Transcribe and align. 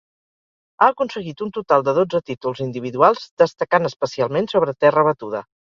Ha 0.81 0.87
aconseguit 0.93 1.43
un 1.47 1.51
total 1.59 1.85
de 1.89 1.95
dotze 1.99 2.23
títols 2.31 2.65
individuals, 2.67 3.29
destacant 3.45 3.93
especialment 3.95 4.55
sobre 4.57 4.79
terra 4.85 5.11
batuda. 5.13 5.51